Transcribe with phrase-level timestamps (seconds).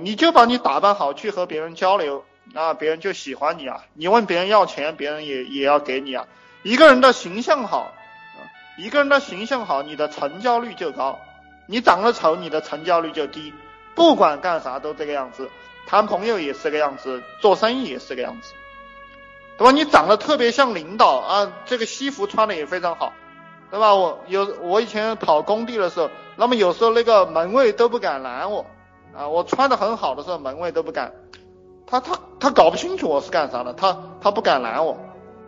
[0.00, 3.84] 你就把你打扮好去和别人交流啊，别人就喜欢你啊。
[3.94, 6.26] 你问别人要钱，别人也也要给你啊。
[6.62, 7.92] 一个人的形象好，
[8.76, 11.18] 一个人的形象好，你的成交率就高。
[11.66, 13.52] 你长得丑，你的成交率就低。
[13.94, 15.48] 不管干啥都这个样子，
[15.86, 18.52] 谈朋友也是这个样子，做生意也是这个样子，
[19.58, 19.70] 对吧？
[19.72, 23.12] 你长得特别像领导啊，这个西服穿的也非常好，
[23.70, 23.94] 对吧？
[23.94, 28.64] 我有我以前跑工地的时候，那么有时候那个门卫都不敢拦我。
[29.16, 31.12] 啊，我穿的很好的时候，门卫都不敢，
[31.86, 34.96] 他他他搞不清楚我是干啥的，他他不敢拦我。